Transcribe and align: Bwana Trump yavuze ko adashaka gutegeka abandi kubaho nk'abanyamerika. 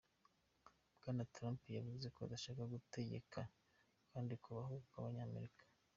Bwana 0.97 1.23
Trump 1.33 1.61
yavuze 1.77 2.07
ko 2.15 2.19
adashaka 2.27 2.61
gutegeka 2.73 3.39
abandi 4.09 4.33
kubaho 4.43 4.73
nk'abanyamerika. 4.87 5.63